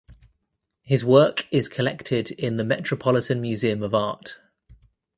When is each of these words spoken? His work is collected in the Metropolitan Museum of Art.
His 0.81 1.05
work 1.05 1.45
is 1.51 1.69
collected 1.69 2.31
in 2.31 2.57
the 2.57 2.63
Metropolitan 2.63 3.39
Museum 3.39 3.83
of 3.83 3.93
Art. 3.93 4.39